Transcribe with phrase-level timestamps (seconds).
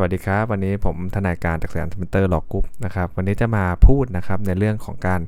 [0.00, 5.20] สวัสดีครับ วันนี้ผมทนายการจาก Siam Center Law Group นะครับวันนี้จะมาพูดนะครับในเรื่องของการ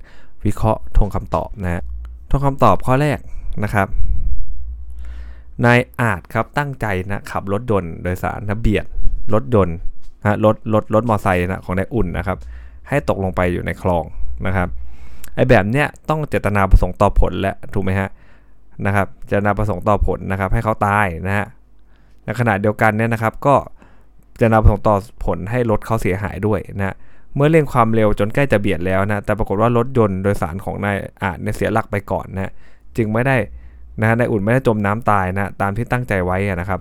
[0.45, 1.83] วิเคราะห์ธงคำตอบนะฮะ
[2.31, 3.19] ธงคำตอบข้อแรก
[3.65, 3.89] นะครับ
[5.65, 8.87] นายอาจครับตั้งใจนะขับรถยนต์โดยสารนะเบียด
[9.35, 9.77] รถยนต์
[10.21, 12.39] นะรถรถรถมอเตอร์ไซค์นะของนายอุ่นนะครับ
[12.89, 14.05] ให้ตกลงไปอยู่ในคลอง
[14.47, 14.69] นะครับ
[15.35, 18.09] ไอ้แบบเนี้ยต้องเจตนาประสงค์ต่อผลแหละถูกไหมฮะ
[18.87, 21.47] นะครับเจตนาประสงค์ต่อผลนะครับ ให้เขาตายนะฮะ
[22.25, 23.55] ในขณะเดียวกันเนี่ยนะครับ ก็
[24.41, 26.97] จะนำส่งต่อผลให้รถเขาเสียหายด้วยนะ
[27.35, 32.53] เมื่อเร่งความเร็วจนใกล้จะเบียดแล้วนะแต่ปรากฏว่ารถยนต์โดยสารของนายอาจเนี่ยเสียหลักไปก่อนนะ
[32.97, 33.37] จึงไม่ได้
[34.01, 36.81] นะนายอุ่นไม่ได้จมน้ำตายนะตามที่ตั้งใจไว้นะครับ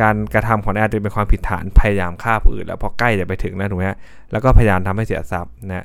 [0.00, 3.84] การกระทำของนายอาจจะเป็นความผิดฐานพยายามฆ่าผู้อื่นแล้วพอใกล้จะไปถึงนะถูกไหม
[4.32, 5.84] แล้วก็พยายามทำให้เสียทรัพย์นะ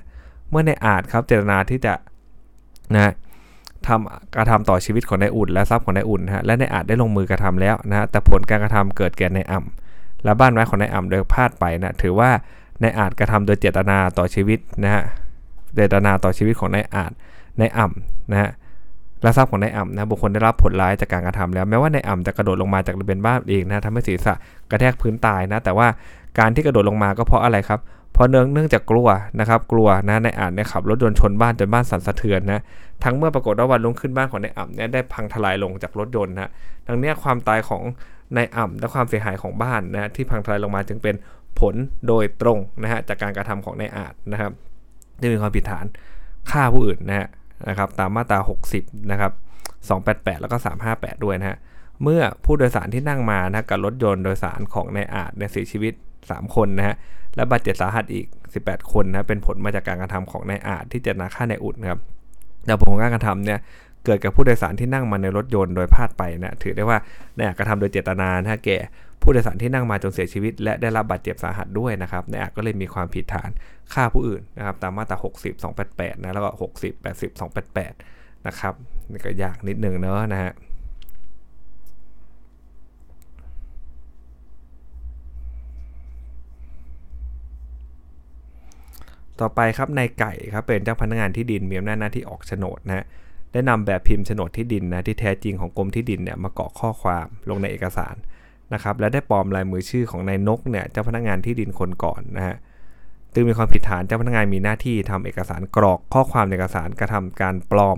[0.50, 1.94] เมื่อในอาจครับเจตนาที่จะ
[2.96, 3.14] นะ
[3.88, 9.93] ทำกระทำต่อชีวิตของนายอุ่น และทรัพย์ของนายอุ่นฮะและนายอาจได้ลงมือกระทำแล้วนะแต่ผลการกระทำเกิดแก่นายอ่ำ
[10.24, 12.30] และบ้านไม้ของนายอ่ำโดยพลาดไปนะถือว่า
[12.82, 15.04] นายอาจกระทำโดยเจตนาต่อชีวิตนะฮะ
[15.76, 17.12] เจตนาต่อชีวิตของนายอาจ
[17.60, 18.52] นายอ่ำนะฮะ
[19.22, 24.34] และทรัพย์ของนายอ่ำนะบุคคลได้รับผลร้ายจากการกระทำแล้วแม้ว่านายอ่ำจะกระโดดลงมาจากระเบียงบ้านเองนะทำให้ศีรษะ
[24.72, 25.88] กระแทกพื้นตายนะแต่ว่า
[26.40, 27.80] การที่กระโดดลงมาก็เพราะอะไรครับ
[28.14, 29.08] เพราะเนื่องเนื่องจากกลัว
[29.40, 32.62] นะครับกลัวนะนายอ่ำเนี่ยขับรถยนต์ชนบ้านจนบ้านสั่นสะเทือนนะ
[33.04, 36.50] ทั้งเมื่อปรากฏว่าวันรุ่งขึ้นบ้านของนายอ่ำเนี่ยได้พังทลายลงจากรถยนต์นะ
[36.88, 37.84] ดังนี้ความตายของ
[38.36, 41.16] ในอ่ำและความเสียหายของบ้านนะที่พังทลายลงมาจึงเป็น
[41.60, 41.76] ผล
[42.08, 44.52] โดยตรงนะฮะจากการกระทำของนายอาจนะครับ
[45.20, 45.86] ที่มีความผิดฐาน
[46.52, 47.28] ฆ่าผู้อื่นนะฮะ
[47.70, 48.40] นะครับตามมาตรา
[48.76, 49.32] 60 นะครับ
[50.28, 50.58] 288 แล้วก็
[50.90, 51.58] 358 ด้วยนะฮะ
[52.04, 56.96] เมื่อผู้โดยสารที่นั่งมานะกับรถยนต์โดยสารของนายอาจเนี่ยเสียชีวิต 3 คนนะฮะ
[57.36, 58.26] และบาดเจ็บสาหัสอีก
[58.60, 62.00] 18 คนนะเป็นผลมาจากการกระทำของนายอาจที่เจตนาฆ่านายอุ่นครับ
[62.66, 63.60] แต่ผลของการกระทำเนี่ย
[64.06, 66.98] เกิดกับผู้โดยสารที่นั่งมาในรถยนต์โดยพลาดไปนะถือได้ว่า
[67.36, 68.78] เนี่ยกระทำโดยเจตนาถ้าแก่
[69.22, 73.50] ผู้โดยสารที่นั่งมาจนเสียชีวิต และได้รับบาดเจ็บสาหัสด้วยนะครับนายอาจก็เลยมีความผิดฐาน
[73.94, 77.30] ฆ่าผู้อื่นนะครับตามมาตรา 60 288 นะแล้วก็ 60 80
[77.92, 78.74] 288 นะครับ
[79.12, 80.54] นี่ก็ยากนิดนึงเนอะนะฮะ
[89.42, 93.06] ต่อไปครับนายไก่ครับเป็นเจ้าพนักงานที่ดินมีอำนาจหน้าที่ออกโฉนดนะฮะ
[93.54, 98.16] ได้นำแบบพิมพ์โฉนดที่ดินนะที่แท้จริงของกรมที่ดินเนี่ยมากรอกข้อความลงในเอกสาร
[98.74, 102.56] นะครับและได้ปลอมลายมือชื่อของนายนกเนี่ยเจ้าพนักงานที่ดินคนก่อนนะฮะ
[103.34, 107.98] จึงมีความผิดฐานเจ้าพนักงานมีหน้าที่ทำเอกสารกรอกข้อความในเอกสารกระทำการปลอม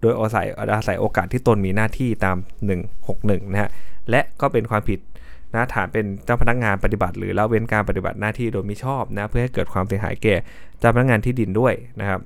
[0.00, 2.36] โดยอาศัยอาศัยโอกาสที่ตนมีหน้าที่ตาม
[2.94, 3.70] 161นะฮะ
[4.10, 5.00] และก็เป็นความผิด
[5.54, 10.34] นะฐานเป็นเจ้าพนักงานปฏิบัติหรือละเว้นการปฏิบัติหน้าที่โดยมิชอบนะเพื่อให้เกิดความเสียหายแก่
[10.78, 12.20] เจ้าพนักงานที่ดินด้วยนะครับ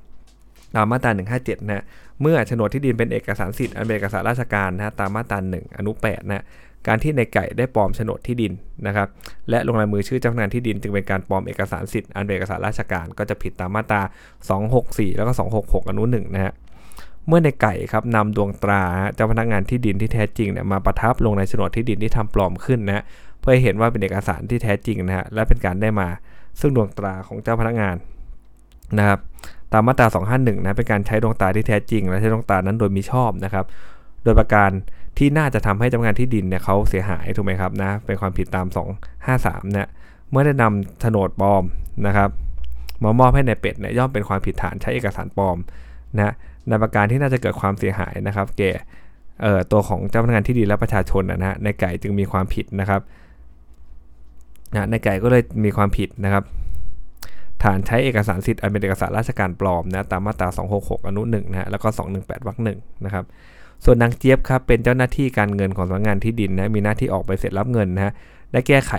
[0.75, 1.83] ตามมาตรา 157 นะ
[2.21, 6.43] เมื่อโฉนดที่ดินเป็นเอกสารสิทธิ์อันเป็นเอกสารราชการนะตามมาตรา 1 อนุ 8 นะ
[6.87, 8.53] การที่ในไก่ได้ปลอมโฉนดที่ดิน
[8.87, 9.07] นะครับ
[9.49, 14.01] และลงลายมือชื่อเจ้าพนักงานที่ดิน จึงเป็นการปลอมเอกสารสิทธิ์อันเป็นเอกสารราชการ ก็จะผิดตามมาตรา
[14.59, 15.31] 264 แล้วก็
[15.61, 16.53] 266 อนุ 1 นะฮะ
[17.27, 18.81] เมื่อในไก่ครับนำดวงตรา
[19.15, 23.03] เจ้าพนักงานที่ดินที่แท้จริงเนี่ยมาประทับลงในโฉนดที่ดินที่ทำปลอมขึ้นนะ
[23.39, 26.07] เพื่อให้เห็นว่าเป็นเอกสารที่แท้จริงนะฮะและเป็นการได้มา
[26.59, 27.95] ซึ่งดวงตราของเจ้าพนักงาน
[28.97, 29.19] นะครับ
[29.73, 33.65] ตามมาตรา 251 นะเป็นการใช้ดวงตาที่แท้จริง และใช้ดวงตานั้นโดยมิชอบนะครับ
[34.23, 34.69] โดยประการ
[35.17, 38.67] ที่น่าจะทำให้เจ้าพนักงานที่ดินเนี่ยเขาเสียหายถูกไหมครับนะเป็นความผิดตาม
[39.19, 39.87] 253 เนี่ย
[40.29, 41.63] เมื่อได้นำโฉนดปลอม
[42.07, 42.29] นะครับ
[43.03, 45.57] มามอบให้ในเป็ดเนี่ยย่อมเป็นความผิดฐานใช้เอกสารปลอม
[46.17, 46.33] นะ
[46.69, 48.71] ในประการที่น่าจะเกิดความเสียหายนะครับ แก่
[49.71, 53.01] ตัวของเจ้าพนักงานที่ดินและประชาชนนะฮะในไก่จึงมีความผิดนะครับ
[54.73, 56.43] นะในไก่ก็เลยมีความผิดนะครับ
[57.63, 60.49] ฐานใช้เอกสารสิทธิ์อันเป็นเอกสารราชการปลอมนะตามมาตรา
[60.79, 61.87] 266 อนุ1นะฮะแล้วก็
[62.17, 63.25] 218วรรคหนึ่งนะครับ
[63.85, 68.13] ส่วนนางเจี๊ยบครับเป็นเจ้าหน้าที่การเงินของสำนักงานที่ดินนะมีหน้าที่ออกใบเสร็จรับเงินนะฮะ
[68.51, 68.93] ได้แก้ไข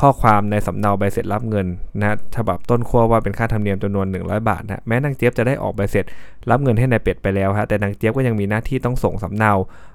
[0.00, 1.66] ข้อความในสำเนาใบเสร็จรับเงิน
[1.98, 6.04] นะฉบับต้นขั้วว่าเป็นค่าธรรมเนียมจำนวน 100 บาทนะแม้นางเจี๊ยบจะได้ออกใบเสร็จ
[6.50, 9.52] รับเงินให้นายเป็ดไปแล้วฮะแต่นางเจี๊ยบก็ยังมีหน้าที่ต้องส่งสำเนา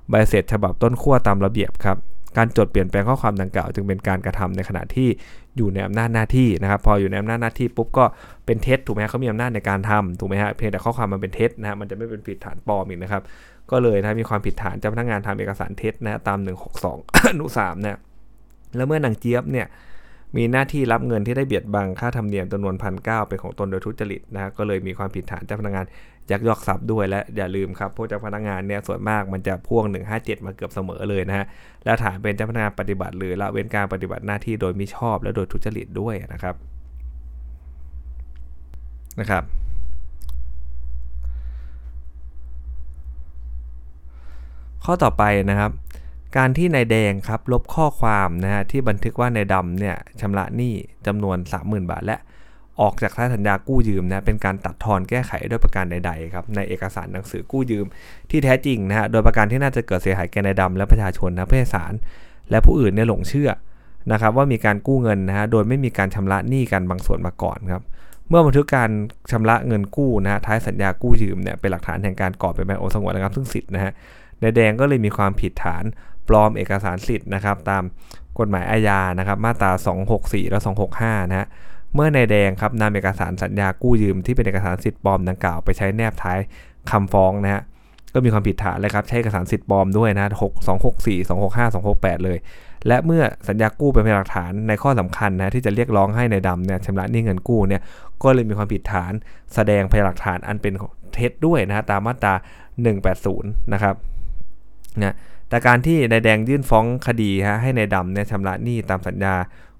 [0.09, 1.97] ใบเสร็จฉบับต้นขั้วตามระเบียบครับ
[2.37, 5.09] การจดเปลี่ยนแปลงข้อความดังกล่าว จึงเป็นการกระทำในขณะที่
[5.57, 8.05] อยู่ในอำนาจหน้าที่นะครับ พออยู่ในอำนาจหน้าที่ปุ๊บก็
[8.45, 13.23] เป็นเท็จถูกไหมเขามีอำนาจในการทำถูกไหมฮะเพียงแต่ข้อความมันเป็นเท็จนะฮะมันจะไม่เป็นผิดฐานปลอมอีกนะครับ
[13.71, 16.39] ก็เลยนะมีความผิดฐานเจ้าพนักงานทำเอกสารเท็จนะตาม
[16.77, 17.97] 162อนุ3เนี่ย
[18.75, 19.67] แล้วเมื่อนางเจี๊ยบเนี่ย
[20.37, 25.85] มีหน้าที่รับเงินที่ได้เบียดบังค่าธรรมเนียมจำนวนพันเเป็นของตนโดยทุจริตนะก็เลยมีความผิดฐานเจ้าพนักงาน
[26.31, 29.85] ยักยอกทรัพย์ด้วยและอย่าลืมครับพวกเจ้าพนักงานเนี่ยส่วนมากมันจะพ่วง
[30.15, 31.45] 157 มาเกือบเสมอเลยนะฮะ
[31.85, 36.55] และฐานเป็นเจ้าพนักงานปฏิบัติ หรือละเว้นการปฏิบัติหน้าที่โดยมิชอบ และโดยทุจริตด้วยนะครับ
[39.19, 39.43] นะครับ
[44.85, 45.71] ข้อต่อไปนะครับ
[46.37, 50.73] การที่นายแดงครับลบข้อความนะฮะที่บันทึกว่านายดำเนี่ยชำระหนี้
[51.07, 52.17] จำนวน 30,000 บาทและ
[52.81, 57.85] ออกจากท้ายสัญญากู้ยืมนะเป็นการตัดทอนแก้ไขด้วยประการใดๆครับในเอกสารหนังสือกู้ยืม
[58.29, 61.93] ที่แท้จริงนะฮะโดยประการที่น่าจะเกิดเสียหายแก่นายดำและประชาชนนะเพื่อศาล
[62.49, 63.49] และผู้อื่นเนี่ยหลงเชื่อ
[64.11, 67.83] นะครับว่ามีการกู้เงินนะฮะโดยไม่มีการชำระหนี้กันบางส่วนมาก่อนครับ
[68.29, 68.89] เมื่อบันทึกการ
[69.31, 73.91] ชำระเงินกู้นะฮะท้ายสัญญากู้ยืมเนี่ยเป็นหลักฐานแห่งการก่อเป็นใบโอสงวนนะครับซึ่งสิทธิ์นะฮะ
[74.41, 75.83] นายแดงก็เลยมีความผิดฐาน
[76.27, 77.83] ปลอมเอกสารสิทธิ์นะครับ ตาม
[78.39, 79.71] กฎหมายอาญานะครับ มาตรา
[80.11, 80.59] 264 และ
[80.95, 81.47] 265 นะฮะ
[81.95, 86.39] เมื่อนายแดงครับนำเอกสารสัญญากู้ยืมที่เป็นเอกสารสิทธิ์ปลอมดังกล่าวไปใช้แนบท้าย
[86.91, 87.61] คำฟ้องนะฮะ
[88.13, 92.37] ก็มีความผิดฐานเลยครับใช้เอกสารสิทธิ์ปลอมด้วยนะ6 264 265 268 เลย
[92.87, 97.81] และเมื่อสัญญากู้เป็นพยานหลักฐานในข้อสำคัญนะที่จะเรียกร้องให้ในายดำเนี่ยชำระหนี้เงินกู้เนี่ย
[98.23, 99.11] ก็เลยมีความผิดฐาน
[99.53, 100.73] แสดงพยานหลักฐานอันเป็น
[101.13, 102.33] เท็จด้วยนะฮะตามมาตรา
[103.03, 103.95] 180 นะครับ
[104.99, 105.15] นะ
[105.51, 109.35] แต่การที่นายแดงยื่นฟ้องคดีฮะให้นายดำเนี่ยชำระหนี้ตามสัญญา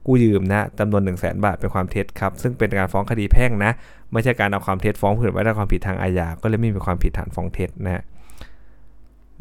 [0.06, 3.71] กู้ยืมนะจำนวน1 0 0 0 0แบาทเป็นความเท็จครับ ซึ่งเป็นการฟ้องคดีแพ่งนะ
[4.12, 8.03] ไม่ใช่การเอาความเท็จฟ้องผู้อื่นไว้ในความผิดทางอาญา ก็เลยไม่มีความผิดฐานฟ้องเท็จนะฮะ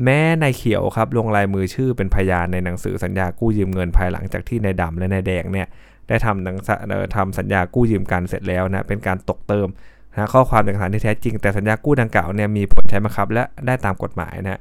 [0.05, 5.67] แม้นายเขียวครับลงลายมือชื่อเป็นพยานในหนังสือสัญญากู้ยืมเงินภายหลังจากที่นายดำและนายแดงเนี่ย
[6.09, 6.57] ได้ทำหนัง
[7.17, 9.69] ทำสัญญากู้ยืมกันเสร็จแล้วนะเป็นการตกเติม
[10.13, 14.61] นะข้อความเอกสารที่แท้จริง แต่สัญญากู้ดังกล่าวเนี่ยมีผลใช้บังคับ และได้ตามกฎหมายนะ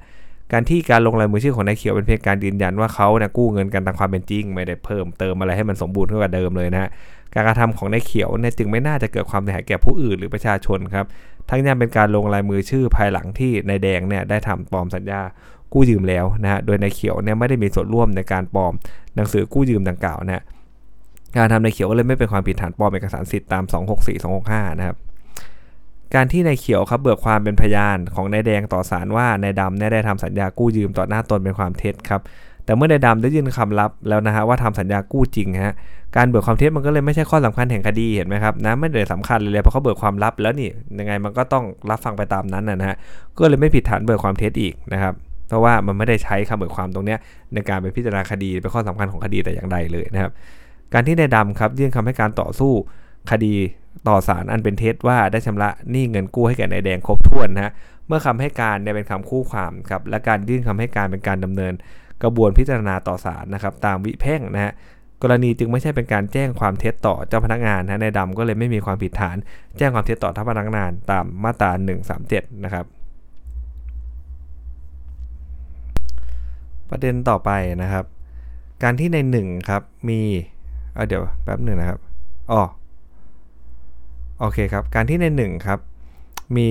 [0.51, 6.89] การที่การลงลายมือชื่อของนายเขียวเป็นเพียงการยืนยันว่าเขาเนี่ยกู้เงินกันตามความเป็นจริง ไม่ได้เพิ่มเติมอะไรให้มันสมบูรณ์ขึ้นกว่าเดิมเลยนะ
[7.33, 11.05] การกระทำของนายเขียวเนี่ยจึงไม่น่าจะเกิดความเสียหายแก่ผู้อื่นหรือประชาชนครับ
[11.49, 15.21] ทั้งยังเป็นการลงลายมือชื่อภายหลังที่นายแดงเนี่ยได้ทำปลอมสัญญา
[15.73, 18.73] กู้ยืมแล้วนะฮะโดยนายเขียวเนี่ยไม่ได้มีส่วนร่วมในการปลอม
[19.15, 20.43] หนังสือกู้ยืมดังกล่าวนะ
[21.37, 23.63] การทำนายเขียวก็เลยไม่เป็นความผิดฐานปลอมเอกสารสิทธิ์ตาม
[23.95, 24.97] 264 265 นะครับ
[26.15, 32.21] การที่นายเขียวครับเบิกความเป็นพยานของนายแดงต่อศาลว่านายดำได้ทำสัญญากู้ยืมต่อหน้าตนเป็นความเท็จครับ
[32.65, 35.73] แต่เมื่อนายดำได้ยืนคำรับแล้วนะฮะว่าทำสัญญากู้จริงฮะ
[36.15, 40.69] การเบิกความเท็จมันก็เลยไม่ใช่ข้อสำคัญแห่งคดีเห็นไหมครับนะไม่ได้สำคัญเลยเพราะเขาเบิกความลับแล้วนี่
[40.99, 42.97] ยังไงมันก็ต้องรับฟังไปตามนั้นนะฮะ
[43.37, 45.13] ก็เลยไม่ผิดฐานเบิกความเท็จอีกนะครับ
[45.47, 47.15] เพราะว่ามันไม่ได้ใช้คำเบิกความตรงนี้
[47.53, 50.31] ในการไปพิจารณาคดีเป็นข้อสำคัญของคดีแต่อย่างใดเลยนะครับ
[50.93, 52.71] การที่นายดำครับยื่นคำให้การต่อสู้
[53.31, 53.53] คดี
[54.07, 57.71] ต่อสารอันเป็นเท็จว่าได้ชำระหนี้เงินกู้ให้แก่นายแดงครบถ้วนนะฮะ
[58.07, 61.73] เมื่อคำให้การเนี่ยเป็นคำคู่ความครับและการยื่นคำให้การเป็นการดำเนิน
[62.23, 64.73] กระบวนพิจารณาต่อศาลนะครับตามวิเพ่งนะฮะ
[65.23, 69.37] กรณีจึงไม่ใช่เป็นการแจ้งความเท็จต่อเจ้าพนักงานนะนายดำก็เลยไม่มีความผิดฐาน
[69.77, 71.71] แจ้งความเท็จต่อเจ้าพนักงานตามมาตรา
[72.17, 72.85] 137 นะครับ
[76.89, 77.51] ประเด็นต่อไป
[77.81, 78.05] นะครับ
[78.83, 80.19] การที่ในหนึ่งครับมี
[81.07, 81.99] เดี๋ยวแป๊บหนึ่งนะครับ
[82.51, 82.61] อ๋อ
[84.41, 85.79] โอเคครับ การที่ในหนึ่งครับ
[86.57, 86.69] มี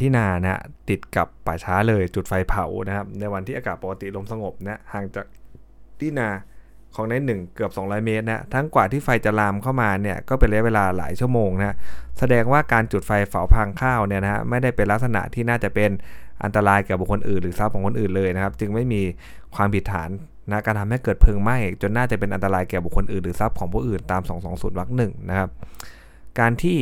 [0.00, 5.26] ที่นานะติดกับป่าช้าเลยจุดไฟเผานะครับ ในวันที่อากาศปกติลมสงบนะห่างจาก
[6.00, 6.28] ที่นา
[6.94, 11.76] ของในหนึ่งเกือบ 200 เมตรนะทั้งกว่าที่ไฟจะลามเข้ามาเนี่ยก็เป็นระยะเวลาหลายชั่วโมงนะ
[12.18, 15.90] แสดงว่าการจุดไฟเผาพังข้าวเนี่ยนะฮะไม่ได้เป็นลักษณะที่น่าจะเป็น
[16.44, 19.02] อันตรายแก่บุคคลอื่นหรือทรัพย์ของคนอื่นเลยนะครับ จึงไม่มี
[19.54, 20.10] ความผิดฐาน
[20.50, 25.48] นะการทำให้เกิดเพลิงไหม้จนน่าจะเป็นอันตรายแก่บุคคลอื่นหรือทรัพย์ของผู้อื่นตาม 220วรรคหนึ่งนะครับ
[26.40, 26.78] การที่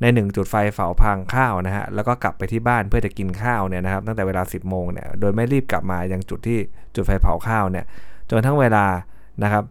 [0.00, 6.58] ในหนึ่งจุดไฟเผาพังข้าวนะฮะแล้วก็กลับไปที่บ้านเพื่อจะกินข้าวเนี่ยนะครับตั้งแต่เวลา 10โมงเนี่ยโดยไม่รีบกลับมายังจุดที่
[6.94, 7.84] จุดไฟเผาข้าวเนี่ย
[8.30, 8.84] จนทั้งเวลา
[9.42, 9.64] นะครับ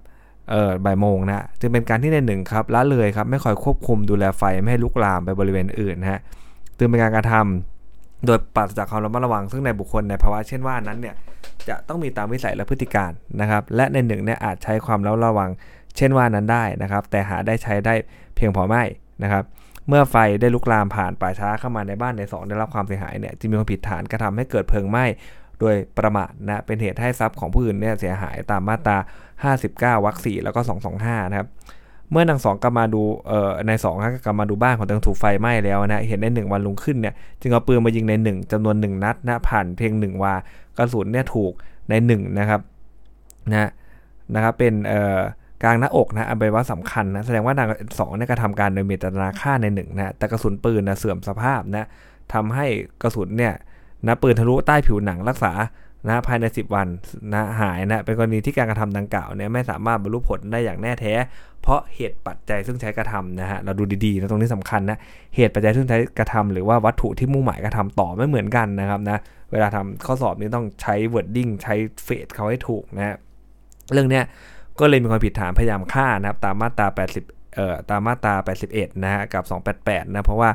[0.51, 6.19] เออบ่ายโมงนะจึงเป็นการที่ในหนึ่งครับละเลยครับไม่คอยควบคุมดูแลไฟไม่ให้ลุกลามไปบริเวณอื่นนะฮะ
[6.77, 11.15] จึงเป็นการกระทำโดยปราศจากความระมัดระวังซึ่งในบุคคลในภาวะเช่นว่านั้นเนี่ย
[11.69, 15.49] จะต้องมีตามวิสัยและพฤติการนะครับ และในหนึ่งเนี่ยอาจใช้ความระมัดระวัง
[15.97, 17.93] เช่นว่านั้นได้นะครับ แต่หาได้ใช้ได้
[18.35, 18.83] เพียงพอไม่
[19.23, 19.43] นะครับ
[19.87, 25.05] เมื่อไฟได้ลุกลามผ่านป่าช้าเข้ามาในบ้านใน2ได้รับความเสียหายเนี่ยจึงมีความผิดฐานกระทาให้เกิดเพลิงไหม้
[25.59, 28.97] โดยประมาทนะเป็นเหตุให้ทรัพย์ของผู้อื่นเนี่ยเสียหายตามมาตรา
[29.95, 30.59] 59วรรค4แล้วก็
[30.95, 31.47] 225 นะครับ
[32.11, 33.95] เมื่อนางสองกลับมาดูเอ่อในสอง
[34.25, 40.33] กลับมาดูบ้านของตางถูกไฟไหม้แล้วนะเห็นในหนึ่งวันลุงขึ้นเนี่ยจึงเอาปืนมายิงในหนึ่งจำนวนหนึ่งนัดนะผ่านเพียงหนึ่งวา
[40.77, 41.53] กระสุนเนี่ยถูก
[41.89, 42.61] ในหนึ่งนะครับ
[43.51, 43.69] นะ
[44.35, 45.19] นะครับเป็นเอ่อ
[45.65, 47.67] กลางหน้าอกนะอันเป็นว่าสำคัญนะแสดงว่านาง
[47.99, 51.87] สองเนี่ยกระทำการโดยมีเจตนาฆ่าในหนึ่งนะแต่กระสุนปืนนะเสื่อมสภาพนะ
[52.33, 52.65] ทำให้
[53.03, 53.53] กระสุนเนี่ย
[54.07, 55.53] นะปืนทะลุใต้ผิวหนังรักษา
[56.07, 56.87] นะภายใน 10 วัน
[57.33, 61.13] นะหายนะเป็นกรณีที่การกระทำดังกล่าวเนี่ยไม่สามารถบรรลุผลได้อย่างแน่แท้
[61.61, 64.97] เพราะเหตุปัจจัยซึ่งใช้กระทำนะฮะเราดูดีๆนะตรงนี้สำคัญนะ
[65.35, 69.17] เหตุปัจจัยซึ่งใช้กระทำหรือว่าวัตถุที่มุ่งหมายกระทำต่อไม่เหมือนกันนะครับนะ
[69.51, 73.17] เวลาทำข้อสอบนี้ต้องใช้ wording ใช้เฟสเขาให้ถูกนะ
[73.93, 74.23] เรื่องเนี้ย
[74.79, 76.87] ก็เลยมีความผิดฐานพยายามฆ่านะครับตามมาตรา
[77.21, 78.33] 80เอ่อตามมาตรา
[78.67, 79.43] 81นะฮะกับ
[79.75, 80.49] 288นะเพราะว่า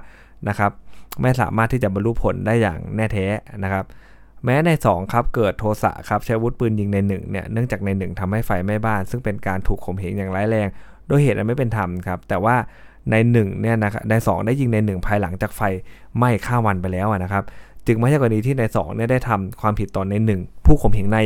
[0.49, 0.73] นะครับ
[1.23, 3.27] ไม่สามารถที่จะบรรลุผลได้อย่างแน่แท้
[3.65, 3.85] นะครับ
[4.45, 10.69] แม้ใน 2 ครับ เกิดโทสะครับใช้วุธปืนยิงใน1เนี่ยเนื่องจากใน 1ทำให้ไฟไหม้บ้าน ซึ่งเป็นการถูกข่มเหงอย่างร้ายแรง
[11.07, 12.57] โดยเหตุอันไม่เป็นธรรมครับ แต่ว่า
[13.11, 15.62] ใน1เนี่ยนะครับใน 2 ได้ยิงใน 1 ภายหลังจากไฟ
[16.17, 17.45] ไหม้ข้าวันไปแล้วนะครับ
[17.90, 21.18] จึงไม่ใช่กรณีที่ใน2เนี่ยได้ทำความผิดตอนใน1ผู้ข่มเหงใน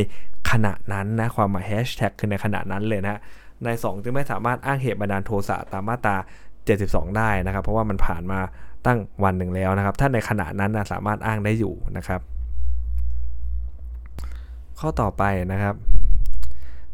[0.51, 3.19] ขณะนั้นนะความหมายแฮชแท็กคือในขณะนั้นเลยนะ
[3.63, 6.15] ใน2จึงไม่สามารถอ้างเหตุบันดาลโทสะตามมาตรา
[6.65, 8.39] 72 ได้นะครับ เพราะว่ามันผ่านมา
[8.85, 12.21] ตั้งวันหนึ่งแล้วนะครับ ถ้าในขณะนั้นนะสามารถอ้างได้อยู่นะครับ
[14.79, 15.75] ข้อต่อไปนะครับ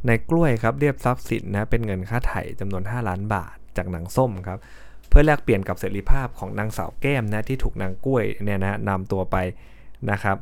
[0.07, 4.59] ในกล้วยครับเรียบทรัพย์สินนะเป็นเงินค่าไถ่จำนวน 5 ล้านบาทจากหนางส้มครับ
[5.11, 9.37] เพื่อแลกเปลี่ยนกับเสรีภาพของนางสาวแก้มนะที่ถูกนางกล้วยเนี่ยนะนำตัวไป
[10.11, 10.37] นะครับ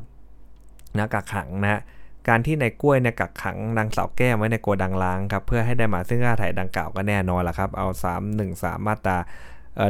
[0.98, 1.80] นะกักขังนะ
[2.28, 9.18] การที่นายกล้วยเนี่ยกักขังนางสาวแก้มไว้ในโกดังล้างครับเพื่อให้ได้มาซึ่งค่าถ่ายดังกล่าวก็แน่นอนละครับเอา 3 1 3 มาตรา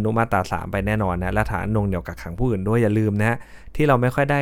[0.05, 3.37] นุมาตรา3ไปแน่นอนนะและฐานนงเหนียวกักขังผู้อื่นด้วยอย่าลืมนะ
[3.77, 4.39] ที่เราไม่ค่อยได้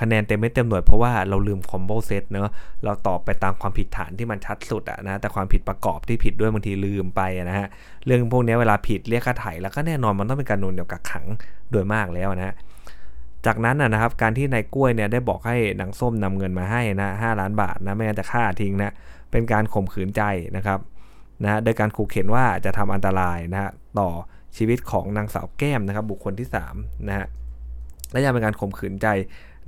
[0.00, 2.50] คะแนนเต็มไม่เต็มหน่วยเพราะว่าเราลืมคอมโบเซตเนอะ
[2.84, 7.66] เราตอบไปตามความผิดฐานที่มันชัดสุดอะนะแต่ความผิดประกอบที่ผิดด้วยบางทีลืมไปนะฮะ
[8.06, 11.26] เรื่องพวกนี้เวลาผิดเรียกค่าไถ่แล้วก็แน่นอนมันต้องเป็นการนงเหนียวกักขัง
[11.70, 12.54] โดยมากแล้วนะ
[13.46, 18.92] จากนั้นนะครับการที่นายกล้วยเนี่ยได้บอกให้นางส้มนำเงินมาให้นะห้าล้านบาทนะไม่งั้นจะฆ่าทิ้งนะ
[19.30, 20.22] เป็นการข่มขืนใจ
[20.56, 20.78] นะครับ
[21.42, 24.10] นะโดยการขู่เข็นว่าจะทำอันตรายนะต่อ
[24.56, 27.26] ชีวิตของนางสาวแก้มนะครับ บุคคลที่3นะฮะ
[28.12, 29.06] และยังเป็นการข่มขืนใจ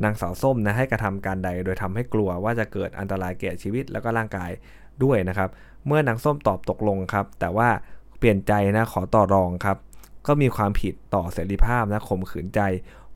[0.05, 4.51] นางสาวส้มนะให้กระทำการใด โดยทำให้กลัวว่าจะเกิดอันตรายแก่ชีวิตแล้วก็ร่างกาย
[5.05, 5.49] ด้วยนะครับ
[5.87, 7.69] เมื่อนางส้มตอบตกลงครับ แต่ว่า
[8.19, 9.77] เปลี่ยนใจนะขอต่อรองครับ
[10.27, 12.61] ก็มีความผิดต่อเสรีภาพนะข่มขืนใจ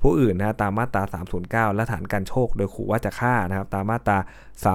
[0.03, 4.19] ผู้อื่นนะตามมาตรา 309 และฐานการโชค โดยขู่ว่าจะฆ่านะครับ ตามมาตรา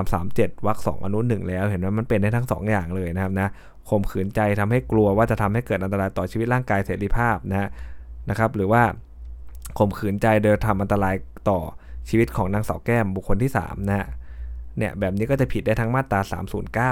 [0.04, 3.48] 337วรรคสองอนุหนึ่งแล้ว เห็นว่ามันเป็นได้ทั้ง 2 อย่างเลยนะครับนะ
[3.90, 7.70] ข่มขืนใจทำให้กลัวว่าจะทำให้เกิดอันตรายต่อชีวิตร่างกายเสรีภาพนะ
[8.30, 8.84] นะครับ หรือว่า
[9.78, 11.16] ข่มขืนใจโดยทำอันตราย
[11.50, 11.60] ต่อ
[12.10, 14.08] ชีวิตของนางสาวแก้มบุคคลที่3นะ
[14.78, 16.20] เนี่ยแบบนี้ก็จะผิดได้ทั้งมาตรา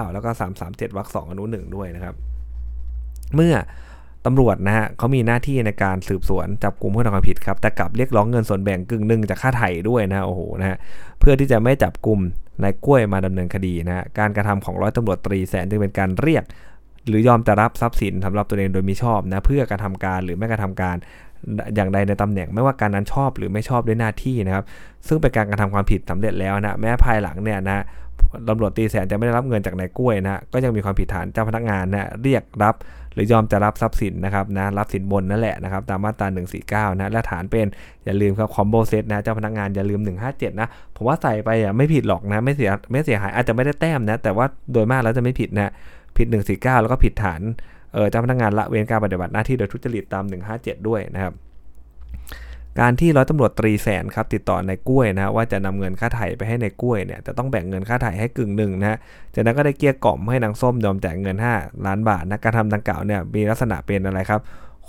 [0.05, 0.29] 309 แล้วก็
[0.63, 2.15] 337วรรคสองอนุหนึ่งด้วยนะครับ
[3.35, 3.55] เมื่อ
[4.25, 10.77] ตำรวจนะฮะเขามีหน้าที่ในการสืบสวนจับกลุ่มผู้ทำความผิดครับ แต่กลับเรียกร้องเงินส่วนแบ่งกึ่งหนึ่งจากค่าไถ่ด้วยนะโอ้โหนะฮะ
[11.19, 12.19] เพื่อที่จะไม่จับกลุ่ม
[12.63, 16.43] นายกล้วยมาดำเนินคดีนะฮะการกระทำของร้อยตำรวจตรีแสนจึงเป็นการเรียก
[17.07, 20.95] หรือยอมจะรับทรัพย์สินสำหรับตัวเองโดยมิชอบนะเพื่อกระทำการหรือไม่กระทำการ
[21.75, 24.65] อย่างใดในตำแหน่งไม่ว่าการนั้นชอบหรือไม่ชอบด้วยหน้าที่นะครับ
[25.07, 27.83] ซึ่งเป็นการกระทำความผิดสำเร็จแล้วนะแม้ภายหลังเนี่ยนะ
[28.49, 32.75] ตำรวจตีแสนจะไม่ได้รับเงินจากนายกล้วยนะก็ยังมีความผิดฐานเจ้าพนักงานนะเรียกรับ
[33.13, 36.27] หรือยอมจะรับทรัพย์สินนะครับนะรับสินบนนั่นแหละนะครับตามมาตรา
[36.91, 37.67] 149นะและฐานเป็น
[38.05, 39.99] อย่าลืมครับคอมโบเซตนะเจ้าพนักงานอย่าลืม
[40.31, 45.71] 157นะผมว่าใส่ไปอะไม่ผิดหรอกนะไม่เสียไม่เสียหายอาจจะไม่ได้แต้มนะแต่ว่าโดยมากแล้วจะไม่ผิดนะ
[46.17, 47.41] ผิด 149 แล้วก็ผิดฐาน
[48.09, 50.23] เจ้าพนักงานละเว้นการปฏิบัติหน้าที่โดยทุจริตตาม
[50.55, 51.33] 157 ด้วยนะครับ
[52.79, 58.97] การที่ร้อยตำรวจตรีแสนครับติดต่อในกล้วยนะว่าจะนำเงินค่าไถ่ไปให้ในกล้วยเนี่ยจะต้องแบ่งเงินค่าไถ่ให้กึ่งหนึ่งนะ
[59.33, 64.41] จากนั้นก็ได้เกลี้ยกล่อมให้นางส้มยอมจ่ายเงิน 5 ล้านบาทนะการทำดังกล่าวเนี่ยมีลักษณะเป็นอะไรครับ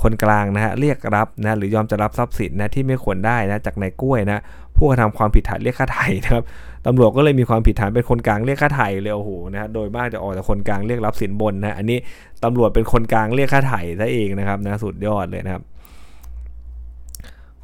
[0.02, 4.42] คนกลางนะฮะเรียกรับนะหรือยอมจะรับทรัพย์สินนะที่ไม่ควรได้นะจากนายกล้วยนะ
[4.76, 6.44] ผู้กระทำความผิดฐานเรียกค่าไถ่นะครับ
[6.86, 11.98] ตำรวจก็เลยมีความผิดฐานเป็นคนกลางเรียกค่าไถ่เลยโอ้โหนะโดยมากจะออกจากคนกลางเรียกรับสินบนนะอันนี้
[12.44, 15.62] ตำรวจเป็นคนกลางเรียกค่าไถ่ซะเองนะครับนะสุดยอดเลยนะครับ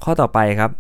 [0.03, 0.71] ข้อต่อไปครับ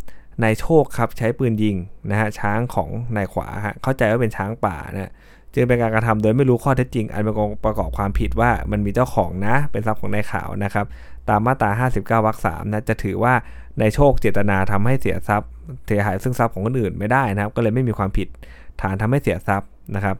[0.42, 1.76] นายโชคครับใช้ปืนยิง
[2.10, 5.12] นะฮะช้างของนายขวาฮะเข้าใจว่าเป็นช้างป่านะ
[5.54, 10.86] จึงเป็นการกระทำโดยไม่รู้ข้อเท็จจริง อันเป็นองประกอบความผิดว่ามันมีเจ้าของนะเป็นทรัพย์ของนายขาวนะครับ
[11.30, 11.70] ตามมาตรา
[12.00, 13.34] 59วรรคสามนะจะถือว่า
[13.80, 15.50] ในโชคเจตนาทำให้เสียทรัพย์
[15.86, 18.28] เสียหายซึ่งทรัพย์ของคนอื่นไม่ได้นะครับ ก็เลยไม่มีความผิด
[18.80, 20.16] ฐานทำให้เสียทรัพย์นะครับ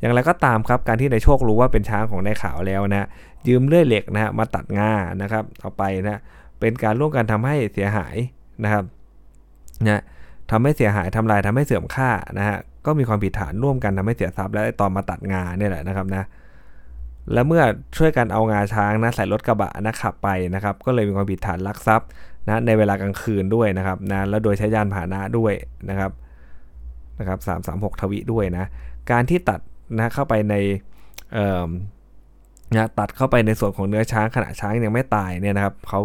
[0.00, 3.08] อย่างไรก็ตามครับการที่นายโชครู้ว่าเป็นช้างของนายขาวแล้วนะ
[3.48, 4.92] ยืมเลื่อยเหล็กนะฮะมาตัดงา
[5.22, 6.20] นะครับเอาไปนะ
[6.60, 8.14] เป็นการร่วมกันทำให้เสียหาย
[8.64, 8.84] นะครับ
[9.88, 10.02] นะ
[10.50, 16.24] ทำให้เสียหายทำลายทำให้เสื่อมค่านะฮะก็มีความผิดฐานร่วมกันทำให้เสียทรัพย์และตอนมาตัดงาเนี่ยแหละนะครับนะ
[17.32, 17.62] และเมื่อ
[17.96, 22.08] ช่วยกันเอางาช้างนะใส่รถกระบะนะขับไปนะครับ ก็เลยมีความผิดฐานลักทรัพย์
[22.46, 25.52] นะในเวลากลางคืนด้วยนะครับนะแล้วโดยใช้ยานพาหนะด้วย
[25.90, 26.10] นะครับ
[27.18, 28.64] นะครับสามสามหกทวิด้วยนะ
[29.10, 29.60] การที่ตัด
[29.98, 30.54] นะเข้าไปใน
[31.32, 31.68] เอ่อ
[32.76, 36.00] นะตัดเข้าไปในส่วนของเนื้อช้างขณะช้างยังไม่ตายเนี่ยนะครับเขา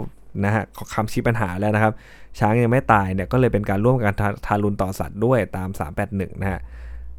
[0.46, 1.94] นะฮะคำชี้ปัญหาแล้วนะครับ
[2.40, 5.70] ช้างยังไม่ตายเนี่ยก็เลยเป็นการร่วมกันทารุณต่อสัตว์ด้วยตาม
[6.06, 6.62] 381นะฮะ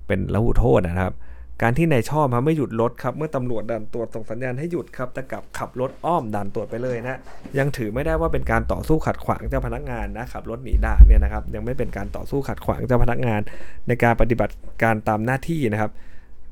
[0.07, 1.15] เป็นละหุโทษนะครับ
[1.63, 7.19] การที่นายชอบไม่หยุดรถครับเมื่อตำรวจด่านตรวจส่งสัญญาณให้หยุดครับแต่กลับขับรถอ้อมด่านตรวจไปเลยนะ
[7.59, 13.41] ยังถือไม่ได้ว่าเป็นการต่อสู้ขัดขวางเจ้าพนักงานนะขับรถหนีด่านเนี่ยนะครับยังไม่เป็นการต่อสู้ขัดขวางเจ้าพนักงาน
[13.89, 15.91] ในการปฏิบัติการตามหน้าที่นะครับ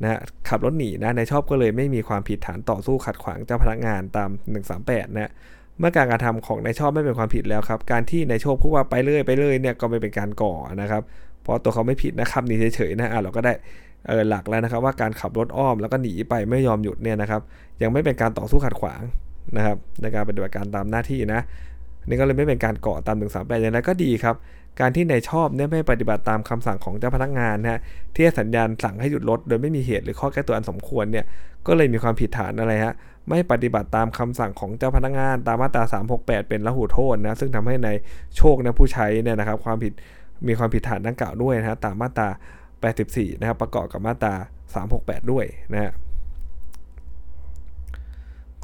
[0.03, 4.31] นะขับรถหนีนะนายชอบก็เลยไม่มีความผิดฐานต่อสู้ขัดขวางเจ้าพนักงานตาม
[4.73, 5.33] 138นะ
[5.79, 11.03] เมื่อการกระทำของนายชอบไม่เป็นความผิดแล้วครับ การที่นายโชคพูดว่าไปเรื่อยไปเรื่อยเนี่ยก็ไม่เป็นการก่อนะครับ
[11.43, 13.53] เพราะตัวเขาไม่ผิดนะครับหนีเฉยๆนะอะเราก็ได้
[14.29, 17.41] หลักแล้วนะครับว่าการขับรถอ้อมแล้วก็หนีไปไม่ยอมหยุดเนี่ยนะครับ
[17.83, 19.03] ยังไม่เป็นการต่อสู้ขัดขวาง
[19.57, 21.41] นะครับในการปฏิบัติการตามหน้าที่นะ
[22.09, 24.37] นี่ก็เลยไม่เป็นการเกาะตามถึงสามแปดอย่างไรก็ดีครับ
[24.81, 27.81] การที่นายชอบเนี่ยไม่ปฏิบัติตามคำสั่งของเจ้าพนักงานนะฮะ
[28.15, 31.25] ที่สัญญาณสั่งให้หยุดรถโดยไม่มีเหตุหรือข้อแก้ตัวอันสมควรเนี่ย
[31.67, 32.95] ก็เลยมีความผิดฐานอะไรฮะ
[33.29, 35.85] ไม่ปฏิบัติตามคำสั่งของเจ้าพนักงาน ตามมาตรา
[36.17, 37.89] 368 เป็นละหูโทษนะซึ่งทำให้ใน
[38.37, 39.93] โชคนะผู้ใช้เนี่ยนะครับความผิด
[40.47, 42.29] มีความผิดฐานดังกล่าวด้วยนะฮะตามมาตรา
[42.81, 44.35] 84 นะครับ ประกอบกับมาตรา
[44.83, 45.93] 368 ด้วยนะฮะ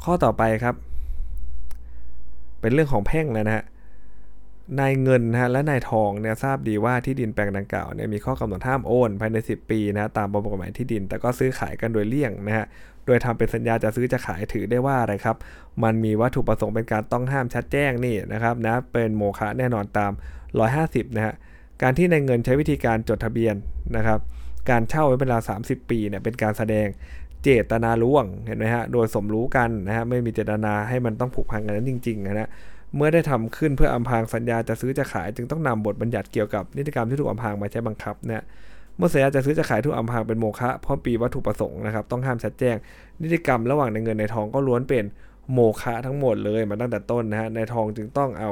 [0.03, 0.75] ข้อต่อไปครับ
[2.61, 3.63] เป็นเรื่องของแพ่งแล้วนะฮะ
[4.79, 12.65] นายเงินนะฮะและนายทองเนี่ยทราบดีว่าที่ดินแปลงดังกล่าวเนี่ยมีข้อกำหนดห้ามโอนภายใน 10 ปีนะตามประมวลกฎหมายที่ดิน แต่ก็ซื้อขายกันโดยเลี่ยงนะฮะ
[13.05, 15.37] โดยทำเป็นสัญญาจะซื้อจะขายถือได้ว่าอะไรครับ
[15.83, 20.11] มันมีวัตถุประสงค์เป็นการต้องห้ามชัดแจ้งนี่นะครับนะเป็นโมฆะแน่นอนตาม
[20.63, 21.33] 150 นะฮะ
[21.81, 23.55] การที่ในเงินใช้วิธีการจดทะเบียน
[23.95, 24.19] นะครับ
[24.69, 26.87] การเช่าไว้เป็นเวลา 30 ปีเนี่ยเป็นการแสดง
[27.43, 32.49] เจตนาล่วงเห็นไหมฮะ โดยสมรู้กันนะฮะไม่มีเจตนาให้มันต้องผูกพันกันนั้นจริงๆนะฮะ
[32.95, 38.41] เมื่อได้ทำขึ้นเพื่ออำพางสัญญาจะซื้อจะขาย จึงต้องนำบทบัญญัติเกี่ยวกับนิติกรรมที่ถูกอำพางมาใช้บังคับเนี่ย
[38.97, 42.75] เมื่อสัญญาจะซื้อจะขายถูกอำพางเป็นโมฆะเพราะปีวัตถุประสงค์นะครับต้องห้ามชัดแจ้ง
[43.21, 45.05] นิติกรรมระหว่างในเงินในทองก็ล้วนเป็น
[45.53, 48.51] โมฆะทั้งหมดเลยมาตั้งแต่ต้นนะฮะในทองจึงต้องเอา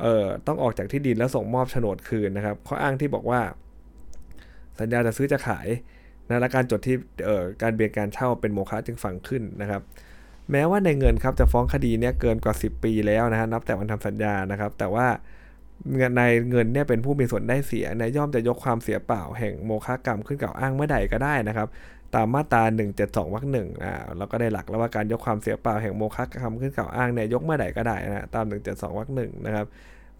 [0.00, 3.40] เอ่อต้องออกจากที่ดินแล้วส่งมอบโฉนดคืนนะครับข้ออ้างที่บอกว่า
[4.80, 5.68] สัญญาจะซื้อจะขาย
[6.28, 9.82] นะและการจดที่เอ่อการเบียดการเช่าเป็นโมฆะจึงฝังขึ้นนะครับ
[10.50, 15.06] แม้ว่าในเงินครับจะฟ้องคดีเนี้ยเกินกว่า 10 ปีแล้วนะฮะนับแต่วันทำสัญญานะครับ แต่ว่า
[16.16, 21.68] ในเงินเนี่ยเป็นผู้มีส่วนได้เสียนย่อมจะยกความเสียเปล่าแห่งโมฆะกรรมขึ้นกล่าวอ้างเมื่อใดก็ได้นะครับ
[22.14, 22.62] ตามมาตรา
[22.98, 29.66] 172วรรคหนึ่งอ่าเราก็ได้หลักแล้วว่าการยกความเสียเปล่าแห่งโมฆะกรรมขึ้นกล่าวอ้างเนี่ยยกเมื่อใดก็ได้นะตาม 172วรรคหนึ่งนะครับ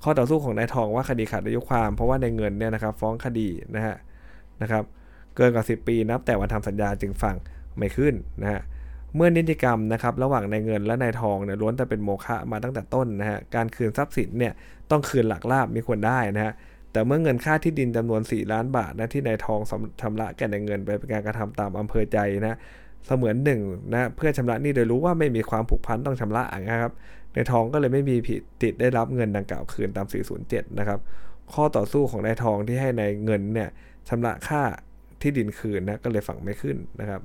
[0.03, 3.97] ข้อต่อสู้ของนายทองว่าคดีขาดอายุความ เพราะว่าในเงินเนี่ยนะครับฟ้องคดีนะฮะ
[4.63, 4.85] นะครับ
[5.37, 7.37] เกินกว่า 10 ปีนับแต่วันทำสัญญาจึงฟัง
[7.79, 8.61] ไม่ขึ้นนะฮะ
[9.17, 14.53] เมื่อนิติกรรมนะครับระหว่างนายเงินและนายทองเนี่ยล้วนแต่เป็นโมฆะมาตั้งแต่ต้นนะฮะการคืนทรัพย์สินเนี่ย
[14.91, 16.53] ต้องคืนหลักลาบมีควรได้นะฮะ
[16.92, 19.61] แต่เมื่อเงินค่าที่ดินจำนวน 4 ล้านบาทนะที่นายทอง
[20.00, 22.57] ชำระแก่นายเงินไปเป็นการกระทำตามอำเภอใจนะ
[23.07, 23.61] เสมือนหนึ่ง
[23.92, 26.92] นะเพื่อชำระนี้โดยรู้ว่าไม่มีความผูกพันต้องชำระนะครับ
[27.35, 30.07] นายทองก็เลยไม่มีผิดติดได้รับเงินดังกล่าวคืนตาม
[30.42, 30.98] 407 นะครับ
[31.55, 33.68] ข้อต่อสู้ของนายทองที่ให้ในายเงินเนี่ย
[34.09, 34.62] ชำระค่า
[35.20, 37.22] ที่ดินคืนนะก็เลยฝังไม่ขึ้นนะครับ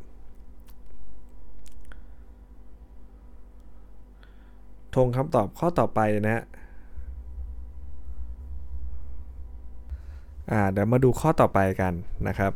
[4.96, 6.44] ทงคำตอบข้อต่อไปนะฮะ
[10.52, 11.94] อ่าเดี๋ยวมาดูข้อต่อไปกัน
[12.28, 12.52] นะครับ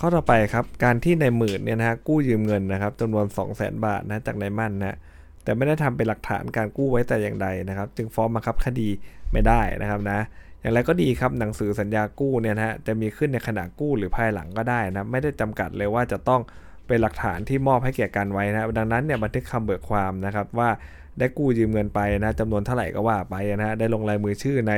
[0.00, 4.96] ข้อต่อไปครับการที่ในหมื่นเนี่ยนะฮะกู้ยืมเงินนะครับจำนวน 2 0 0 0 0 0บาทนะจากนายมั่นนะ
[5.42, 8.88] แต่ไม่ได้ทำเป็นหลักฐานการกู้ไว้แต่อย่างใดนะครับ จึงฟ้องบังคับคดี
[9.32, 10.18] ไม่ได้นะครับนะ
[10.60, 16.40] อย่างไรก็ดีครับหนังสือสัญญากู้เนี่ยนะฮะจะมีขึ้นในขณะกู้หรือภายหลังก็ได้นะไม่ได้จำกัดเลยว่าจะต้อง
[16.90, 20.68] เป็นหลักฐานที่มอบให้แก่กันไว้นะดังนั้นเนี่ยบันทึกคำเบิกความนะครับว่า
[21.18, 24.72] ได้กู้ยืมเงินไปนะจำนวนเท่าไหร่ก็ว่าไปนะได้ลงลายมือชื่อใน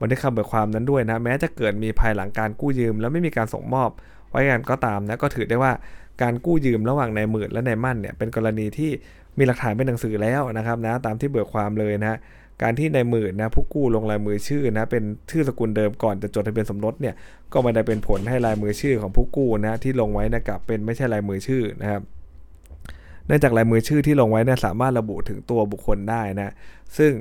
[0.00, 3.90] บันทึกคำเบิกความนั้นด้วยนะแม้จะเกิดมีภายหลังการกู้ยืม แล้วไม่มีการส่งมอบ
[4.30, 5.72] ไว้กันก็ตามนะก็ถือได้ว่า
[6.22, 8.90] การกู้ยืมระหว่างนายหมื่นและนายมั่นเนี่ยเป็นกรณีที่
[9.38, 12.18] มีหลักฐานเป็นหนังสือแล้วนะครับนะตามที่เบิกความเลยนะ
[12.62, 17.14] การที่ในหมื่นนะผู้กู้ลงลายมือชื่อนะเป็นชื่อสกุลเดิมก่อนจะจดทะเบียนสมรสเนี่ย
[17.52, 22.02] ก็ไม่ได้เป็นผลให้ลายมือชื่อของผู้กู้นะที่ลงไว้นะกับเป็นไม่ใช่ลายมือชื่อนะครับ
[23.26, 26.52] เนื่องจากลายมือชื่อที่ลงไว้เนี่ยสามารถระบุถึงตัวบุคคลได้นะ
[26.98, 27.12] ซึ่ง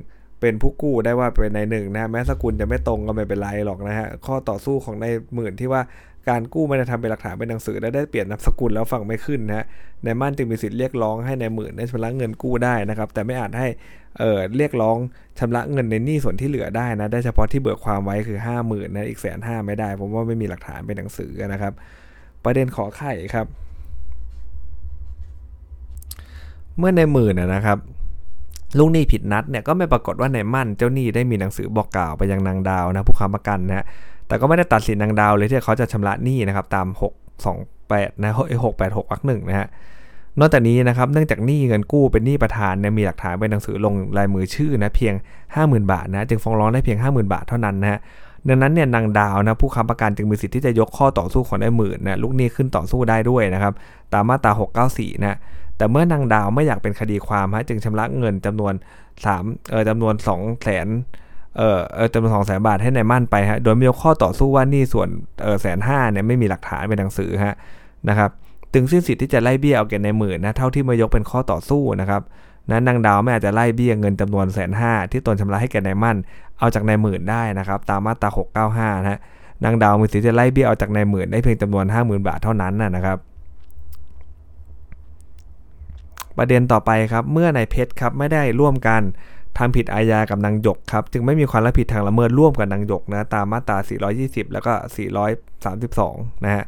[0.42, 5.82] เป็นผู้กู้ได้ว่าเป็นในหนึ่งนะแม้สกุลจะไม่ตรงก็ไม่เป็นไรหรอกนะฮะข้อต่อสู้ของในหมื่นที่ว่า
[6.30, 9.66] การกู้ไม่ได้ทำเป็นหลักฐานเป็นหนังสือและได้เปลี่ยนนามสกุลแล้วฟังไม่ขึ้นนะ
[10.04, 13.68] ในายมั่นจึงมีสิทธิ์เรียกร้องให้ในหมื่นได้ชำระเงินกู้ได้นะครับ แต่ไม่อาจให้
[14.20, 14.98] เอ่อเรียกร้อง
[15.40, 21.74] ชำระเงินในหนี้ส่วนที่เหลือได้นะได้เฉพาะที่เบิกความไว้คือ5 0,000นะอีกแสนห้าไม่ได้ผมว่าไม่มีหลักฐานเป็นหนังสือนะครับ
[22.44, 23.48] ประเด็นขอไข่ครับ
[26.78, 27.78] เมื่อในหมื่นนะครับ
[28.78, 33.86] ลูกหนี้ผิดนัดเนี่ยก็ไม่ปรากฏว่าในมั่นเจ้าหนี้ได้มีหนังสือบอกกล่าวไปยังนางดาวนะผู้ค้ำประกันนะ
[34.28, 36.88] แต่ก็ไม่ได้ตัดสินนางดาวเลยที่เขาจะชำระหนี้นะครับตาม
[37.56, 38.34] 628นะ
[38.72, 39.68] 686วรรคหนึ่งนะฮะ
[40.40, 45.14] นอกจากนี้นะครับเนื่องจากหนี้เงินกู้เป็นหนี้ประธานเนี่ยมีหลักฐานเป็นหนังสือลงลายมือชื่อนะเพียง
[45.54, 48.00] 50,000 บาทนะจึงฟ้องร้องได้เพียง 50,000 บาทเท่านั้นนะฮะ
[48.48, 53.74] ดังนั้นเนี่ยนางดาวนะผู้ค้ำประกันจึงมีสิทธิ์ที่จะยกข้อต่อสู้ของได้หมื่นนะลูกหนี้ขึ้นต่อสู้ได้ด้วยนะครับ
[54.14, 54.52] ตามมาตรา
[54.88, 55.38] 694 นะ
[55.78, 58.74] แต่เมื่อนางดาวไม่อยากเป็นคดีความฮะจึงชำระเงินจำนวน
[59.22, 60.88] 3เออจำนวน2 0 0แสน
[61.58, 65.10] เออเออจำนวนสองแสนบาทให้ในมั่นไปฮะโดยไม่ยกข้อต่อสู้ว่านี่ส่วน
[65.44, 67.56] เออแสนห้าเนี่ยไม่มีหลักฐานเป็นหนังสือฮะ
[68.10, 68.30] นะครับ
[68.74, 72.22] จึงสิ้นสิทธิ์ที่จะไล่เบี้ยเอาเก็บในหมื่นนะเท่าที่มายกเป็นข้อต่อสู้นะครับ
[72.70, 76.18] นะนนางดาวไม่อาจจะไล่เบี้ยเงินจำนวนแสนห้าที่ตนชำระให้แก่นายมั่น
[76.60, 78.30] เอาจากนายหมื่นได้นะครับตามมาตรา
[78.98, 79.20] 695นะ
[79.64, 83.18] นางดาวมีสิทธิ์จะไล่เบี้ยเอาจากนายหมื่นได้เพียงจำนวน 50,000 บาทเท่านั้นนะครับ
[86.38, 89.02] ประเด็นต่อไปครับเมื่อนายเพชรครับไม่ได้ร่วมกัน
[89.58, 93.78] ทำผิดอาญากับนางหยกครับ จึงไม่มีความรับผิดทางละเมิดร่วมกับนางหยกนะตามมาตรา
[94.16, 94.74] 420 แล้วก็
[95.64, 96.66] 432 นะฮะ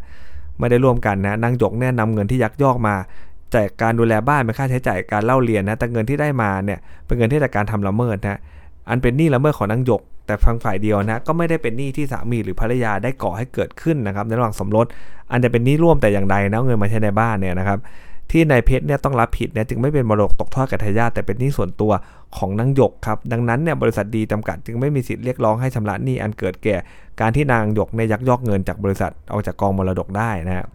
[0.59, 2.95] ไม่ได้ร่วมกันนะนางหยกเนี่ยนำเงินที่ยักยอกมา
[3.53, 8.39] จากการดูแลบ้านเป็นค่าใช้จ่ายการเล่าเรียนนะแต่เงินที่ได้มาเนี่ยเป็นเงินที่จากการทำละเมิดนะ
[8.89, 14.85] อันเป็นหนี้ละเมิดของนางหยก แต่ฟังฝ่ายเดียวนะก็ไม่ได้เป็นหนี้ที่สามีหรือภรรยาได้ก่อให้เกิดขึ้นนะครับในระหว่างสมรส
[15.31, 17.79] อันจะเป็นหนี้ร่วมแต่อย่างใดนะเงินมาใช้ในบ้านเนี่ยนะครับ
[18.31, 21.91] ที่นายเพชรเนี่ยต้องรับผิดเนี่ยจึงไม่เป็นมรดกตกทอดกับทายาทแต่เป็นหนี้ส่วนตัว
[22.37, 26.75] ของนางหยกครับ ดังนั้นเนี่ยบริษัทดีจำกัดจึงไม่มีสิทธิ์เรียกร้องให้ชำระหนี้อันเกิดแก่
[27.21, 30.67] การที่นางหยกในยักยอกเงินจากบริษัทเอาจากกองมรดกได้นะครับ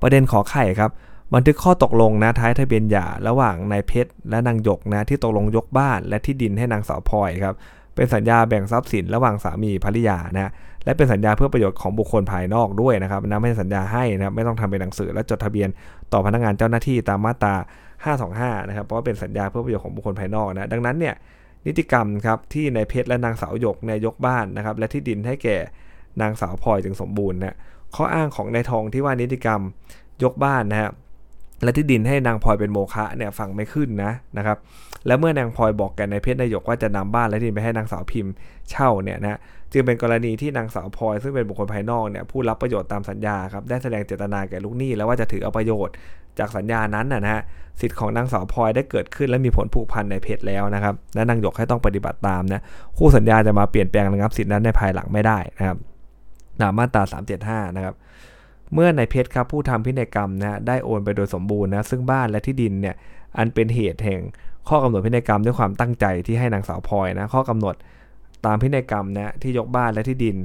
[0.00, 0.90] ประเด็นขอไข่ครับ
[1.34, 7.54] บันทึกข้อตกลงนะท้ายทะเบียนหย่าระหว่างนายเพชรและนางหยกนะที่ตกลงยกบ้านและที่ดินให้นางสาวพลอยครับ
[7.94, 10.50] เป็นสัญญาแบ่งทรัพย์สินระหว่างสามีภรรยานะ
[10.84, 15.68] และเป็นสัญญาเพื่อประโยชน์ของบุคคลภายนอกด้วยนะครับนะไม่ใช่สัญญาให้นะครับไม่ต้องทำเป็นหนังสือและจดทะเบียน
[16.12, 17.54] ต่อพนักงานเจ้าหน้าที่ตามมาตรา
[18.12, 21.14] 525 นะครับเพราะว่าเป็นสัญญาเพื่อประโยชน์ของบุคคลภายนอกนะดังนั้นเนี่ย
[21.66, 25.56] นิติกรรมครับที่นายเพชรและนางสาวหยกนี่ยยกบ้านนะครับและที่ดินให้แก่
[26.20, 27.56] นางสาวพลอยจึงสมบูรณ์นะ
[27.94, 29.60] ข้ออ้างของนายทองที่ว่านิติกรรม
[30.24, 30.92] ยกบ้านนะครับ
[31.62, 34.58] และที่ดินให้นางพลอยเป็นโมฆะเนี่ยฟังไม่ขึ้นนะนะครับ
[35.06, 38.32] และเมื่อนางพลอยบอกแกนายเพชรนายกว่าจะนำบ้านและที่ดินไปให้นางสาวพิมพ์
[38.70, 39.38] เช่าเนี่ยนะ
[39.72, 45.94] จึงเป็นกรณีที่นางสาวพลอยซึ่งเป็นบุคคลภายนอกเนี่ยผู้รับประโยชน์ตามสัญญาครับได้แสดงเจตนาแก่ลูกหนี้แล้วว่าจะถือเอาประโยชน์
[46.38, 47.42] จากสัญญานั้นนะฮะ
[47.80, 52.62] สิทธิ์ของนางสาวพลอยได้เกิดขึ้นและมีผลผูกพันในเพชรแล้วนะครับและนางหยกให้ต้องปฏิบัติตามนะ
[52.98, 55.76] คู่สัญญาจะมาเปลี่ยนแปลงระงับสิทธินั้นในภายหลังไม่ได้นะครับ
[56.60, 57.02] ตามมาตรา
[57.40, 57.94] 375 นะครับ
[58.74, 62.94] เมื่อในเพชรครับผู้ทำพินัยกรรมนะได้โอนไปโดยสมบูรณ์นะซึ่งบ้านและที่ดินเนี่ย
[63.38, 64.20] อันเป็นเหตุแห่ง
[64.68, 67.74] ข้อกำหนดพินัยกรรมด้วยความตั้งใจที่ให้นางสาวพลอยนะข้อกำหนด
[68.46, 70.36] ตามพินัยกรรมนะที่ยกบ้านและที่ดิน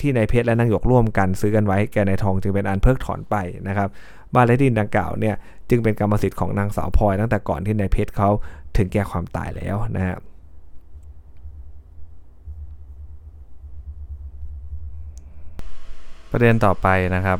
[0.00, 3.36] ที่นายเพชรและนางหยกร่วมกันซื้อกันไว้แก่นายทองจึงเป็นอันเพิกถอนไป
[3.68, 3.88] นะครับ
[4.34, 5.34] บ้านและดินดังกล่าวเนี่ย
[5.70, 8.30] จึงเป็นกรรมสิทธิ์ของนางสาวพลอยตั้งแต่ก่อนที่นายเพชรเขา
[8.76, 10.18] ถึงแก่ความตายแล้วนะครับ
[16.30, 17.38] ประเด็นต่อไปนะครับ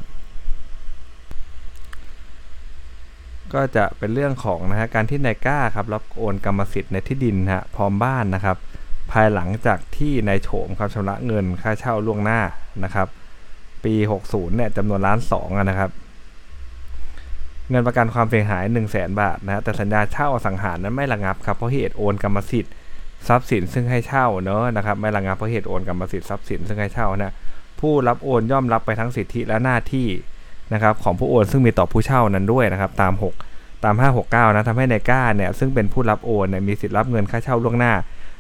[3.55, 8.57] ก็จะเป็นเรื่องของนะฮะการที่นายก้าครับรับโอนกรรมสิทธิ์ในที่ดินฮะพร้อมบ้านนะครับ
[9.13, 12.41] ภายหลังจากที่นายโฉมครับชำระเงินค่าเช่าล่วงหน้า
[12.85, 13.09] นะครับ
[13.85, 13.95] ปี
[14.27, 15.91] 60เนี่ยจำนวนล้านสองนะครับ
[17.71, 22.73] เงินประกันความเสียหาย 1 0 0 0 0แสนบาทนะแต่สัญญาเช่าอสังหารนั้นไม่ระงับครับเพราะเหตุโอนกรรมสิทธิ์
[23.29, 27.33] ทรัพย์สินซึ่งให้เช่าเนอะนะครับไม่ระงับเพราะเหตุโอนกรรมสิทธิ์ทรัพย์สินซึ่งให้เช่านะ
[27.81, 30.09] ผู้รับโอนย่อมรับไปทั้งสิทธิและหน้าที่
[30.75, 33.15] นะครับของผู้โอนซึ่งมีต่อผู้เช่านั้นด้วยนะครับตาม
[33.49, 33.95] 6 ตาม
[34.27, 37.93] 569นะทำให้นายก้าเนี่ยซึ่งเป็นผู้รับโอนเนี่ยมีสิทธิรับเงินค่าเช่าล่วงหน้า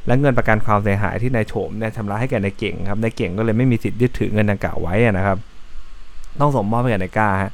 [0.06, 5.38] และเงินประกันความเสียหายที่นายโฉมเนี่ยชำระให้แก่นายเก่งครับนายเก่งก็เลยไม่มีสิทธิ์ยึดถือเงินดังกล่าวไว้นะครับ
[6.40, 7.52] ต้องส่งมอบให้แก่นายก้าฮะ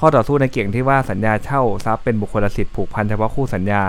[0.00, 3.82] ข้อต่อสู้นายเก่งที่ว่าสัญญาเช่าทรัพย์เป็นบุคคลสิทธิ์ผูกพันเฉพาะคู่สัญญา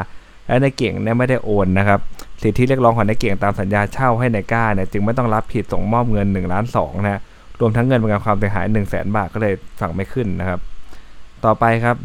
[0.48, 2.00] และนายเก่งเนี่ยไม่ได้โอนนะครับ
[2.44, 7.20] สิทธิเรียกร้องของนายเก่งตามสัญญาเช่าให้นายก้าเนี่ยจึงไม่ต้องรับผิดส่งมอบเงิน1ล้าน2นะ
[7.60, 10.60] รวมทั้งเงินประกันความเสียหาย1 0 0 0 0แบาทก็เลยฝั่งไม่ขึ้นนะครับ
[11.46, 11.98] ต่อไปครับ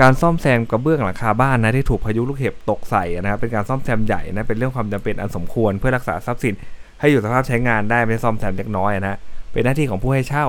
[0.00, 6.54] การซ่อมแซมกระเบื้องหลังคาบ้านนะที่ถูกพายุลูกเห็บตกใส่นะครับเป็นการซ่อมแซมใหญ่นะเป็นเรื่องความจำเป็นอันสมควรเพื่อรักษาทรัพย์สิน
[7.00, 9.18] ให้อยู่สภาพใช้งานได้ไม่ซ่อมแซมเล็กน้อยนะ
[9.52, 10.46] เป็นหน้าที่ของผู้ให้เช่า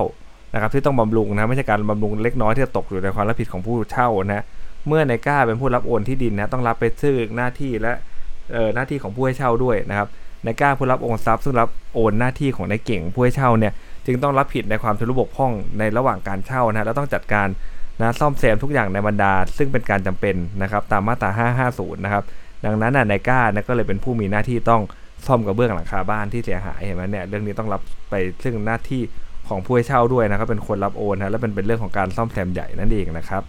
[0.54, 4.44] นะครับที่ต้องบำรุงนะไม่ใช่การบำรุงเล็กน้อยที่จะตกอยู่ในความรับผิดของผู้เช่านะ
[4.86, 7.92] เมื่อในกล้าเป็นผู้รับโอนที่ดินนะต้องรับไปซึ่งหน้าที่และ
[8.74, 10.08] หน้าที่ของผู้ให้เช่าด้วยนะครับ
[10.46, 13.72] นายก้าผู้รับโอนทรัพย์ซึ่งรับโอนหน้าที่ของนายเก่งผู้ให้เช่าเนี่ย
[14.06, 17.48] จึงต้องรับผิดในความทุรบกพร่องในระหว่างการเช่านะแล้วต้องจัดการ
[18.00, 22.24] นะซ่อมแซมทุกอย่างในบรรดา ซึ่งเป็นการจำเป็นนะครับตามมาตรา 550 นะครับ
[22.64, 24.82] ดังนั้นนายก้านะก็เลยเป็นผู้มีหน้าที่ต้อง
[25.26, 27.80] ซ่อมกระเบื้องหลังคาบ้านที่เสียหายเห็นไหมเนี่ยเรื่องนี้ต้องรับ
[28.10, 29.02] ไปซึ่งหน้าที่
[29.48, 33.42] ของผู้ให้เช่าด้วยนะครับเป็นคนรับโอนนะและเป็นเป็นเรื่องของการซ่อมแซมใหญ่นั่นเองนะครับ